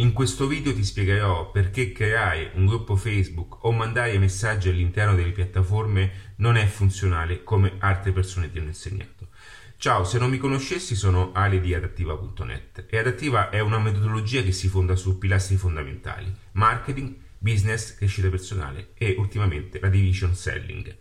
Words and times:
In 0.00 0.14
questo 0.14 0.46
video 0.46 0.72
ti 0.72 0.82
spiegherò 0.82 1.50
perché 1.50 1.92
creare 1.92 2.52
un 2.54 2.64
gruppo 2.64 2.96
Facebook 2.96 3.64
o 3.66 3.70
mandare 3.70 4.18
messaggi 4.18 4.70
all'interno 4.70 5.14
delle 5.14 5.30
piattaforme 5.30 6.32
non 6.36 6.56
è 6.56 6.64
funzionale 6.64 7.44
come 7.44 7.74
altre 7.80 8.10
persone 8.10 8.50
ti 8.50 8.56
hanno 8.56 8.68
insegnato. 8.68 9.28
Ciao, 9.76 10.04
se 10.04 10.18
non 10.18 10.30
mi 10.30 10.38
conoscessi 10.38 10.94
sono 10.94 11.32
Ale 11.34 11.60
di 11.60 11.74
adattiva.net 11.74 12.86
e 12.88 12.96
Adattiva 12.96 13.50
è 13.50 13.60
una 13.60 13.78
metodologia 13.78 14.40
che 14.40 14.52
si 14.52 14.68
fonda 14.68 14.96
su 14.96 15.18
pilastri 15.18 15.56
fondamentali, 15.56 16.34
marketing, 16.52 17.14
business, 17.36 17.94
crescita 17.94 18.30
personale 18.30 18.92
e 18.94 19.16
ultimamente 19.18 19.80
la 19.80 19.90
division 19.90 20.34
selling. 20.34 20.96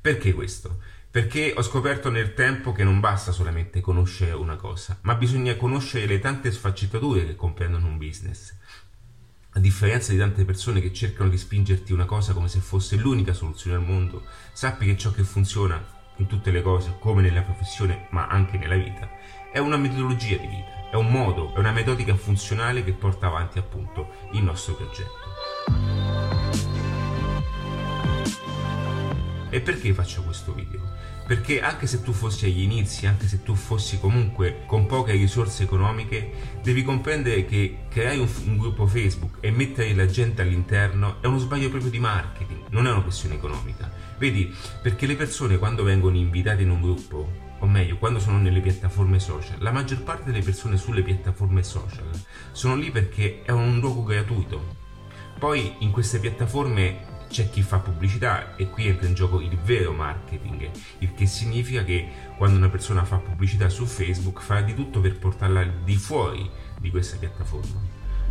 Perché 0.00 0.32
questo? 0.32 0.80
Perché 1.12 1.52
ho 1.56 1.62
scoperto 1.62 2.08
nel 2.08 2.34
tempo 2.34 2.70
che 2.70 2.84
non 2.84 3.00
basta 3.00 3.32
solamente 3.32 3.80
conoscere 3.80 4.30
una 4.30 4.54
cosa, 4.54 4.96
ma 5.00 5.16
bisogna 5.16 5.56
conoscere 5.56 6.06
le 6.06 6.20
tante 6.20 6.52
sfaccettature 6.52 7.26
che 7.26 7.34
comprendono 7.34 7.88
un 7.88 7.98
business. 7.98 8.54
A 9.54 9.58
differenza 9.58 10.12
di 10.12 10.18
tante 10.18 10.44
persone 10.44 10.80
che 10.80 10.92
cercano 10.92 11.28
di 11.28 11.36
spingerti 11.36 11.92
una 11.92 12.04
cosa 12.04 12.32
come 12.32 12.46
se 12.46 12.60
fosse 12.60 12.94
l'unica 12.94 13.32
soluzione 13.32 13.74
al 13.74 13.82
mondo, 13.82 14.24
sappi 14.52 14.86
che 14.86 14.96
ciò 14.96 15.10
che 15.10 15.24
funziona 15.24 15.84
in 16.18 16.28
tutte 16.28 16.52
le 16.52 16.62
cose, 16.62 16.94
come 17.00 17.22
nella 17.22 17.42
professione, 17.42 18.06
ma 18.10 18.28
anche 18.28 18.56
nella 18.56 18.76
vita, 18.76 19.10
è 19.50 19.58
una 19.58 19.76
metodologia 19.76 20.36
di 20.36 20.46
vita, 20.46 20.90
è 20.92 20.94
un 20.94 21.10
modo, 21.10 21.52
è 21.56 21.58
una 21.58 21.72
metodica 21.72 22.14
funzionale 22.14 22.84
che 22.84 22.92
porta 22.92 23.26
avanti 23.26 23.58
appunto 23.58 24.28
il 24.30 24.44
nostro 24.44 24.74
progetto. 24.76 26.30
E 29.52 29.60
perché 29.60 29.92
faccio 29.92 30.22
questo 30.22 30.54
video? 30.54 30.99
Perché 31.30 31.60
anche 31.60 31.86
se 31.86 32.02
tu 32.02 32.10
fossi 32.10 32.46
agli 32.46 32.62
inizi, 32.62 33.06
anche 33.06 33.28
se 33.28 33.44
tu 33.44 33.54
fossi 33.54 34.00
comunque 34.00 34.64
con 34.66 34.86
poche 34.86 35.12
risorse 35.12 35.62
economiche, 35.62 36.32
devi 36.60 36.82
comprendere 36.82 37.44
che 37.44 37.84
creare 37.88 38.18
un, 38.18 38.28
un 38.46 38.56
gruppo 38.56 38.84
Facebook 38.84 39.36
e 39.38 39.52
mettere 39.52 39.94
la 39.94 40.06
gente 40.06 40.42
all'interno 40.42 41.22
è 41.22 41.28
uno 41.28 41.38
sbaglio 41.38 41.68
proprio 41.68 41.88
di 41.88 42.00
marketing, 42.00 42.62
non 42.70 42.88
è 42.88 42.90
una 42.90 43.02
questione 43.02 43.36
economica. 43.36 43.88
Vedi, 44.18 44.52
perché 44.82 45.06
le 45.06 45.14
persone 45.14 45.58
quando 45.58 45.84
vengono 45.84 46.16
invitate 46.16 46.62
in 46.62 46.70
un 46.70 46.80
gruppo 46.80 47.30
o 47.60 47.66
meglio, 47.68 47.96
quando 47.98 48.18
sono 48.18 48.38
nelle 48.38 48.60
piattaforme 48.60 49.20
social, 49.20 49.58
la 49.60 49.70
maggior 49.70 50.02
parte 50.02 50.32
delle 50.32 50.42
persone 50.42 50.76
sulle 50.78 51.04
piattaforme 51.04 51.62
social 51.62 52.10
sono 52.50 52.74
lì 52.74 52.90
perché 52.90 53.42
è 53.44 53.52
un 53.52 53.78
luogo 53.78 54.02
gratuito. 54.02 54.78
Poi 55.38 55.76
in 55.78 55.92
queste 55.92 56.18
piattaforme 56.18 57.09
c'è 57.30 57.48
chi 57.48 57.62
fa 57.62 57.78
pubblicità 57.78 58.56
e 58.56 58.68
qui 58.68 58.88
entra 58.88 59.06
in 59.06 59.14
gioco 59.14 59.40
il 59.40 59.56
vero 59.58 59.92
marketing, 59.92 60.68
il 60.98 61.14
che 61.14 61.26
significa 61.26 61.84
che 61.84 62.08
quando 62.36 62.56
una 62.56 62.68
persona 62.68 63.04
fa 63.04 63.18
pubblicità 63.18 63.68
su 63.68 63.86
Facebook 63.86 64.42
farà 64.42 64.62
di 64.62 64.74
tutto 64.74 65.00
per 65.00 65.16
portarla 65.16 65.64
di 65.84 65.94
fuori 65.94 66.50
di 66.78 66.90
questa 66.90 67.16
piattaforma. 67.16 67.80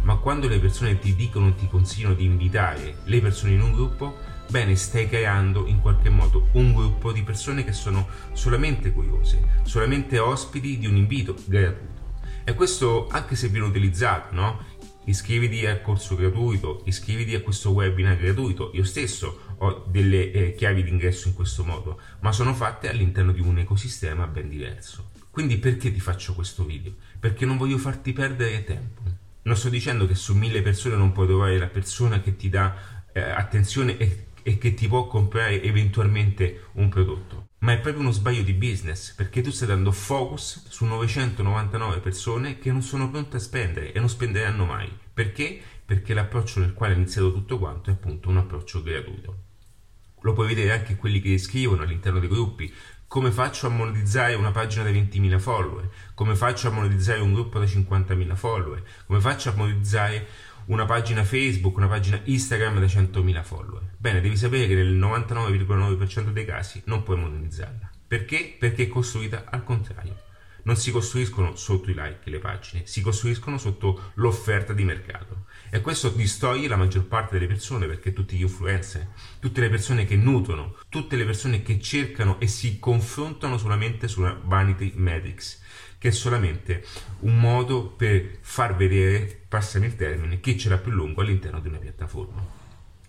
Ma 0.01 0.15
quando 0.17 0.47
le 0.47 0.59
persone 0.59 0.99
ti 0.99 1.15
dicono, 1.15 1.55
ti 1.55 1.67
consigliano 1.67 2.13
di 2.13 2.25
invitare 2.25 2.97
le 3.05 3.21
persone 3.21 3.53
in 3.53 3.61
un 3.61 3.73
gruppo, 3.73 4.17
bene, 4.49 4.75
stai 4.75 5.07
creando 5.07 5.65
in 5.67 5.79
qualche 5.79 6.09
modo 6.09 6.49
un 6.53 6.73
gruppo 6.73 7.13
di 7.13 7.23
persone 7.23 7.63
che 7.63 7.73
sono 7.73 8.07
solamente 8.33 8.91
curiose, 8.91 9.61
solamente 9.63 10.19
ospiti 10.19 10.77
di 10.77 10.87
un 10.87 10.97
invito 10.97 11.35
gratuito. 11.45 11.97
E 12.43 12.53
questo 12.53 13.07
anche 13.09 13.35
se 13.35 13.47
viene 13.47 13.67
utilizzato, 13.67 14.33
no? 14.35 14.59
Iscriviti 15.09 15.65
al 15.65 15.81
corso 15.81 16.15
gratuito, 16.15 16.83
iscriviti 16.85 17.33
a 17.33 17.41
questo 17.41 17.71
webinar 17.71 18.15
gratuito. 18.17 18.71
Io 18.75 18.83
stesso 18.83 19.55
ho 19.57 19.85
delle 19.87 20.31
eh, 20.31 20.55
chiavi 20.55 20.83
d'ingresso 20.83 21.27
in 21.27 21.33
questo 21.33 21.63
modo, 21.63 21.99
ma 22.19 22.31
sono 22.31 22.53
fatte 22.53 22.89
all'interno 22.89 23.31
di 23.31 23.41
un 23.41 23.57
ecosistema 23.57 24.27
ben 24.27 24.47
diverso. 24.47 25.09
Quindi 25.31 25.57
perché 25.57 25.91
ti 25.91 25.99
faccio 25.99 26.35
questo 26.35 26.63
video? 26.63 26.93
Perché 27.19 27.45
non 27.45 27.57
voglio 27.57 27.77
farti 27.77 28.13
perdere 28.13 28.63
tempo. 28.63 29.01
Non 29.41 29.55
sto 29.55 29.69
dicendo 29.69 30.05
che 30.05 30.15
su 30.15 30.35
mille 30.35 30.61
persone 30.61 30.95
non 30.95 31.11
puoi 31.11 31.25
trovare 31.27 31.57
la 31.57 31.67
persona 31.67 32.21
che 32.21 32.35
ti 32.35 32.49
dà 32.49 32.75
eh, 33.11 33.19
attenzione 33.19 33.97
e, 33.97 34.27
e 34.43 34.57
che 34.57 34.73
ti 34.75 34.87
può 34.87 35.07
comprare 35.07 35.61
eventualmente 35.63 36.65
un 36.73 36.89
prodotto 36.89 37.48
ma 37.59 37.73
è 37.73 37.79
proprio 37.79 38.01
uno 38.03 38.11
sbaglio 38.11 38.41
di 38.41 38.53
business 38.53 39.13
perché 39.13 39.41
tu 39.41 39.51
stai 39.51 39.67
dando 39.67 39.91
focus 39.91 40.67
su 40.69 40.85
999 40.85 41.99
persone 41.99 42.57
che 42.57 42.71
non 42.71 42.81
sono 42.81 43.09
pronte 43.09 43.37
a 43.37 43.39
spendere 43.39 43.91
e 43.91 43.99
non 43.99 44.09
spenderanno 44.09 44.65
mai. 44.65 44.89
Perché? 45.13 45.59
Perché 45.85 46.13
l'approccio 46.13 46.61
nel 46.61 46.73
quale 46.73 46.93
è 46.93 46.95
iniziato 46.95 47.33
tutto 47.33 47.59
quanto 47.59 47.89
è 47.89 47.93
appunto 47.93 48.29
un 48.29 48.37
approccio 48.37 48.81
gratuito. 48.81 49.43
Lo 50.21 50.33
puoi 50.33 50.47
vedere 50.47 50.71
anche 50.71 50.95
quelli 50.95 51.19
che 51.19 51.37
scrivono 51.37 51.81
all'interno 51.81 52.19
dei 52.19 52.29
gruppi. 52.29 52.73
Come 53.07 53.31
faccio 53.31 53.67
a 53.67 53.71
monetizzare 53.71 54.35
una 54.35 54.51
pagina 54.51 54.83
da 54.83 54.91
20.000 54.91 55.39
follower? 55.39 55.89
Come 56.13 56.35
faccio 56.35 56.67
a 56.67 56.71
monetizzare 56.71 57.19
un 57.19 57.33
gruppo 57.33 57.59
da 57.59 57.65
50.000 57.65 58.35
follower? 58.35 58.83
Come 59.07 59.19
faccio 59.19 59.49
a 59.49 59.53
monetizzare 59.55 60.27
una 60.69 60.85
pagina 60.85 61.23
Facebook, 61.23 61.77
una 61.77 61.87
pagina 61.87 62.21
Instagram 62.23 62.79
da 62.79 62.85
100.000 62.85 63.43
follower. 63.43 63.81
Bene, 63.97 64.21
devi 64.21 64.37
sapere 64.37 64.67
che 64.67 64.75
nel 64.75 64.93
99,9% 64.93 66.29
dei 66.31 66.45
casi 66.45 66.81
non 66.85 67.01
puoi 67.03 67.17
monetizzarla. 67.17 67.89
Perché? 68.07 68.55
Perché 68.57 68.83
è 68.83 68.87
costruita 68.87 69.45
al 69.49 69.63
contrario. 69.63 70.15
Non 70.63 70.75
si 70.75 70.91
costruiscono 70.91 71.55
sotto 71.55 71.89
i 71.89 71.95
like 71.95 72.29
le 72.29 72.39
pagine, 72.39 72.85
si 72.85 73.01
costruiscono 73.01 73.57
sotto 73.57 74.11
l'offerta 74.15 74.73
di 74.73 74.83
mercato. 74.83 75.38
E 75.71 75.81
questo 75.81 76.09
distoglie 76.09 76.67
la 76.67 76.75
maggior 76.75 77.05
parte 77.05 77.35
delle 77.35 77.47
persone 77.47 77.85
perché 77.85 78.13
tutti 78.13 78.35
gli 78.35 78.41
influencer, 78.41 79.07
tutte 79.39 79.61
le 79.61 79.69
persone 79.69 80.05
che 80.05 80.15
nutrono, 80.15 80.77
tutte 80.89 81.15
le 81.15 81.25
persone 81.25 81.61
che 81.61 81.79
cercano 81.79 82.39
e 82.39 82.47
si 82.47 82.79
confrontano 82.79 83.57
solamente 83.57 84.07
sulla 84.07 84.39
vanity 84.43 84.93
metrics 84.95 85.61
che 85.99 86.07
è 86.07 86.11
solamente 86.11 86.85
un 87.19 87.37
modo 87.37 87.87
per 87.87 88.37
far 88.39 88.75
vedere, 88.75 89.43
passami 89.47 89.87
il 89.87 89.97
termine, 89.97 90.39
chi 90.39 90.57
ce 90.57 90.69
l'ha 90.69 90.77
più 90.77 90.91
lungo 90.91 91.19
all'interno 91.21 91.59
di 91.59 91.67
una 91.67 91.77
piattaforma. 91.77 92.41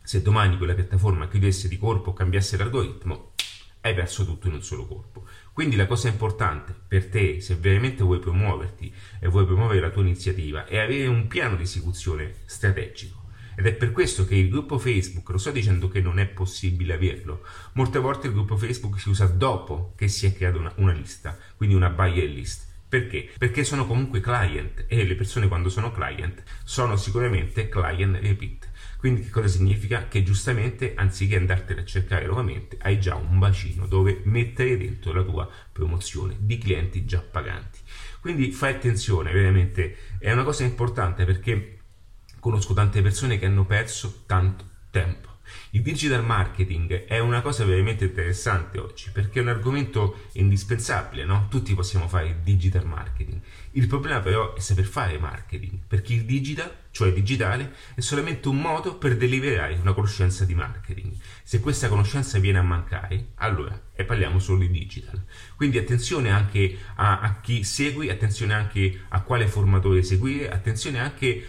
Se 0.03 0.21
domani 0.23 0.59
quella 0.59 0.75
piattaforma 0.75 1.29
chiudesse 1.29 1.69
di 1.69 1.79
corpo 1.79 2.11
o 2.11 2.13
cambiasse 2.13 2.57
l'algoritmo, 2.57 3.35
hai 3.83 3.95
perso 3.95 4.25
tutto 4.25 4.49
in 4.49 4.55
un 4.55 4.63
solo 4.63 4.89
colpo. 4.89 5.20
Quindi 5.53 5.77
la 5.77 5.87
cosa 5.87 6.09
importante 6.09 6.75
per 6.87 7.07
te, 7.09 7.41
se 7.41 7.57
veramente 7.57 8.03
vuoi 8.03 8.19
promuoverti 8.19 8.93
e 9.19 9.29
vuoi 9.29 9.45
promuovere 9.45 9.81
la 9.81 9.91
tua 9.91 10.03
iniziativa, 10.03 10.65
è 10.65 10.79
avere 10.79 11.07
un 11.07 11.27
piano 11.27 11.57
di 11.57 11.65
esecuzione 11.65 12.37
strategico. 12.47 13.19
Ed 13.57 13.67
è 13.67 13.75
per 13.75 13.93
questo 13.93 14.25
che 14.25 14.37
il 14.37 14.49
gruppo 14.49 14.79
Facebook, 14.79 15.29
lo 15.29 15.37
sto 15.37 15.51
dicendo 15.51 15.89
che 15.89 16.01
non 16.01 16.19
è 16.19 16.27
possibile 16.27 16.95
averlo, 16.95 17.45
molte 17.75 17.99
volte 17.99 18.29
il 18.29 18.33
gruppo 18.33 18.57
Facebook 18.57 18.99
si 18.99 19.11
usa 19.11 19.27
dopo 19.27 19.93
che 19.97 20.09
si 20.09 20.25
è 20.25 20.35
creata 20.35 20.57
una, 20.57 20.73
una 20.77 20.93
lista, 20.93 21.37
quindi 21.57 21.75
una 21.75 21.91
buyer 21.91 22.29
list. 22.29 22.69
Perché? 22.91 23.31
Perché 23.39 23.63
sono 23.63 23.87
comunque 23.87 24.19
client 24.19 24.85
e 24.89 25.05
le 25.05 25.15
persone 25.15 25.47
quando 25.47 25.69
sono 25.69 25.93
client 25.93 26.43
sono 26.65 26.97
sicuramente 26.97 27.69
client 27.69 28.19
repeat. 28.21 28.69
Quindi 28.99 29.23
che 29.23 29.31
cosa 29.31 29.47
significa? 29.47 30.09
Che 30.09 30.25
giustamente 30.25 30.95
anziché 30.97 31.37
andartene 31.37 31.83
a 31.83 31.85
cercare 31.85 32.27
nuovamente 32.27 32.77
hai 32.81 32.99
già 32.99 33.15
un 33.15 33.39
bacino 33.39 33.87
dove 33.87 34.23
mettere 34.25 34.77
dentro 34.77 35.13
la 35.13 35.23
tua 35.23 35.49
promozione 35.71 36.35
di 36.41 36.59
clienti 36.59 37.05
già 37.05 37.21
paganti. 37.21 37.79
Quindi 38.21 38.51
fai 38.51 38.75
attenzione, 38.75 39.31
veramente 39.31 39.97
è 40.19 40.33
una 40.33 40.43
cosa 40.43 40.65
importante 40.65 41.25
perché 41.25 41.79
conosco 42.41 42.75
tante 42.75 43.03
persone 43.03 43.39
che 43.39 43.47
hanno 43.47 43.67
perso 43.67 44.25
tanto 44.27 44.69
tempo 44.91 45.30
il 45.71 45.83
digital 45.83 46.25
marketing 46.25 47.05
è 47.05 47.19
una 47.19 47.41
cosa 47.41 47.65
veramente 47.65 48.05
interessante 48.05 48.79
oggi 48.79 49.11
perché 49.13 49.39
è 49.39 49.43
un 49.43 49.49
argomento 49.49 50.27
indispensabile, 50.33 51.25
no? 51.25 51.47
Tutti 51.49 51.75
possiamo 51.75 52.09
fare 52.09 52.29
il 52.29 52.37
digital 52.37 52.87
marketing. 52.87 53.41
Il 53.73 53.87
problema 53.87 54.19
però 54.21 54.55
è 54.55 54.61
saper 54.61 54.85
fare 54.85 55.19
marketing, 55.19 55.79
perché 55.87 56.13
il 56.15 56.25
digital, 56.25 56.75
cioè 56.91 57.13
digitale, 57.13 57.73
è 57.95 58.01
solamente 58.01 58.49
un 58.49 58.61
modo 58.61 58.97
per 58.97 59.17
deliberare 59.17 59.79
una 59.81 59.93
conoscenza 59.93 60.45
di 60.45 60.55
marketing. 60.55 61.13
Se 61.45 61.61
questa 61.61 61.89
conoscenza 61.89 62.41
viene 62.41 62.59
a 62.59 62.63
mancare, 62.63 63.29
allora 63.37 63.81
e 64.01 64.05
parliamo 64.05 64.39
solo 64.39 64.61
di 64.61 64.71
digital. 64.71 65.23
Quindi 65.55 65.79
attenzione 65.79 66.31
anche 66.31 66.79
a, 66.97 67.21
a 67.21 67.41
chi 67.41 67.63
segui, 67.63 68.09
attenzione 68.09 68.55
anche 68.55 69.03
a 69.09 69.21
quale 69.21 69.47
formatore 69.47 70.03
seguire, 70.03 70.51
attenzione 70.51 70.99
anche 70.99 71.47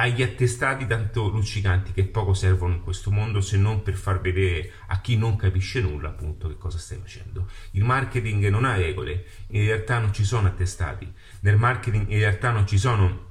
agli 0.00 0.22
attestati 0.22 0.86
tanto 0.86 1.28
luccicanti 1.28 1.92
che 1.92 2.04
poco 2.04 2.32
servono 2.32 2.72
in 2.72 2.82
questo 2.82 3.10
mondo 3.10 3.42
se 3.42 3.58
non 3.58 3.82
per 3.82 3.94
far 3.94 4.18
vedere 4.18 4.72
a 4.86 5.00
chi 5.02 5.18
non 5.18 5.36
capisce 5.36 5.82
nulla 5.82 6.08
appunto 6.08 6.48
che 6.48 6.56
cosa 6.56 6.78
stai 6.78 6.98
facendo. 6.98 7.46
Il 7.72 7.84
marketing 7.84 8.48
non 8.48 8.64
ha 8.64 8.76
regole, 8.76 9.26
in 9.48 9.62
realtà 9.66 9.98
non 9.98 10.14
ci 10.14 10.24
sono 10.24 10.48
attestati, 10.48 11.10
nel 11.40 11.58
marketing 11.58 12.08
in 12.08 12.18
realtà 12.18 12.50
non 12.50 12.66
ci 12.66 12.78
sono 12.78 13.28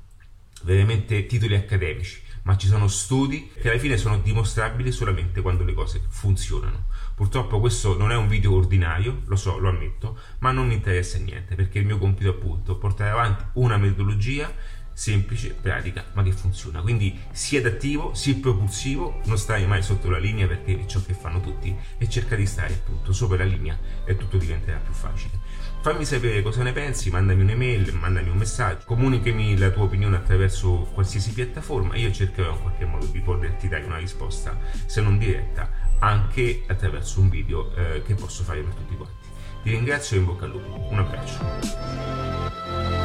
veramente 0.61 1.25
titoli 1.25 1.55
accademici, 1.55 2.21
ma 2.43 2.55
ci 2.55 2.67
sono 2.67 2.87
studi 2.87 3.51
che 3.59 3.71
alla 3.71 3.79
fine 3.79 3.97
sono 3.97 4.19
dimostrabili 4.19 4.91
solamente 4.91 5.41
quando 5.41 5.63
le 5.63 5.73
cose 5.73 6.01
funzionano. 6.07 6.85
Purtroppo 7.15 7.59
questo 7.59 7.97
non 7.97 8.11
è 8.11 8.15
un 8.15 8.27
video 8.27 8.53
ordinario, 8.53 9.23
lo 9.25 9.35
so, 9.35 9.57
lo 9.57 9.69
ammetto, 9.69 10.19
ma 10.39 10.51
non 10.51 10.67
mi 10.67 10.75
interessa 10.75 11.17
niente 11.17 11.55
perché 11.55 11.79
il 11.79 11.85
mio 11.85 11.97
compito 11.97 12.29
appunto 12.29 12.75
è 12.75 12.79
portare 12.79 13.09
avanti 13.09 13.43
una 13.53 13.77
metodologia 13.77 14.53
semplice, 14.99 15.55
pratica, 15.59 16.03
ma 16.11 16.23
che 16.23 16.33
funziona. 16.33 16.81
Quindi 16.81 17.17
sii 17.31 17.59
adattivo, 17.59 18.13
sii 18.13 18.35
propulsivo, 18.35 19.21
non 19.27 19.37
stai 19.37 19.65
mai 19.65 19.81
sotto 19.81 20.09
la 20.09 20.17
linea 20.17 20.45
perché 20.45 20.77
è 20.77 20.85
ciò 20.85 21.01
che 21.05 21.13
fanno 21.13 21.39
tutti 21.39 21.73
e 21.97 22.09
cerca 22.09 22.35
di 22.35 22.45
stare 22.45 22.73
appunto 22.73 23.13
sopra 23.13 23.37
la 23.37 23.45
linea 23.45 23.79
e 24.03 24.17
tutto 24.17 24.37
diventerà 24.37 24.77
più 24.79 24.91
facile. 24.91 25.39
Fammi 25.81 26.03
sapere 26.03 26.41
cosa 26.41 26.63
ne 26.63 26.73
pensi, 26.73 27.09
mandami 27.09 27.43
un'email, 27.43 27.93
mandami 27.93 28.27
un 28.27 28.35
messaggio, 28.35 28.83
comunicami 28.83 29.57
la 29.57 29.69
tua 29.69 29.83
opinione 29.83 30.17
attraverso 30.17 30.89
qualsiasi 30.93 31.31
piattaforma 31.31 31.95
io 31.95 32.11
cercherò 32.11 32.51
in 32.51 32.61
qualche 32.61 32.83
modo 32.83 33.05
di 33.05 33.21
poterti 33.21 33.69
dare 33.69 33.85
una 33.85 33.97
risposta, 33.97 34.59
se 34.85 34.99
non 34.99 35.17
diretta, 35.17 35.71
anche 35.99 36.63
attraverso 36.67 37.21
un 37.21 37.29
video 37.29 37.73
eh, 37.73 38.03
che 38.03 38.15
posso 38.15 38.43
fare 38.43 38.59
per 38.59 38.73
tutti 38.73 38.97
quanti. 38.97 39.27
Ti 39.63 39.69
ringrazio 39.69 40.17
e 40.17 40.19
in 40.19 40.25
bocca 40.25 40.43
al 40.43 40.51
lupo. 40.51 40.87
Un 40.89 40.99
abbraccio. 40.99 42.98